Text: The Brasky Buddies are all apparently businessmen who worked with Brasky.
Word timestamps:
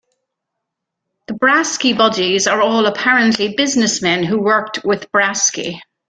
The 1.27 1.35
Brasky 1.35 1.95
Buddies 1.95 2.47
are 2.47 2.59
all 2.59 2.87
apparently 2.87 3.53
businessmen 3.53 4.23
who 4.23 4.41
worked 4.41 4.83
with 4.83 5.11
Brasky. 5.11 5.79